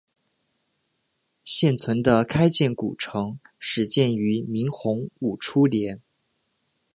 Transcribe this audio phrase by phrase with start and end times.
[1.43, 6.01] 现存的开建古城始建于明洪武初年。